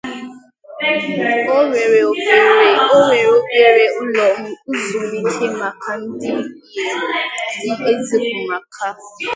[1.57, 1.99] Onwere
[3.29, 4.27] obere ulo
[4.75, 6.39] ezumike maka ndi njem
[7.63, 8.89] dị ezigbọ Mkpa.